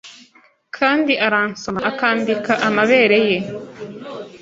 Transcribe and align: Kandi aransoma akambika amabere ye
Kandi 0.77 1.13
aransoma 1.27 1.79
akambika 1.89 2.53
amabere 2.67 3.17
ye 3.29 3.37